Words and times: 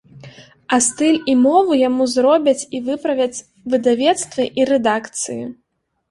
А 0.75 0.77
стыль 0.85 1.17
і 1.33 1.33
мову 1.41 1.75
яму 1.87 2.07
зробяць 2.13 2.67
і 2.77 2.81
выправяць 2.87 3.43
выдавецтвы 3.73 4.43
і 4.63 4.67
рэдакцыі. 4.71 5.43